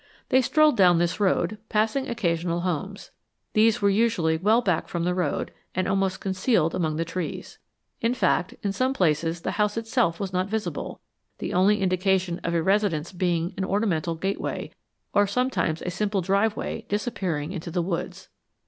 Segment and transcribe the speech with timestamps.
[0.29, 3.11] They strolled down this road, passing occasional homes.
[3.53, 7.59] These were usually well back from the road and almost concealed among the trees.
[8.01, 11.01] In fact, in some places the house itself was not visible,
[11.37, 14.71] the only indication of a residence being an ornamental gateway,
[15.13, 18.29] or sometimes just a simple driveway disappearing into the woods.